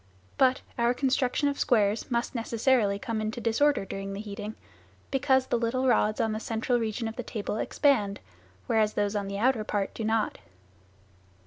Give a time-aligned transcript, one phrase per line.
[0.39, 4.55] But our construction of squares must necessarily come into disorder during the heating,
[5.11, 8.19] because the little rods on the central region of the table expand,
[8.65, 10.39] whereas those on the outer part do not.